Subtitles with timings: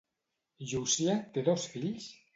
[0.71, 2.13] Llúcia té dos fills?